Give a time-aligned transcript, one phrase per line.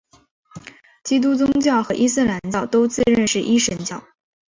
[1.03, 4.03] 基督宗教和伊斯兰教都自认是一神教。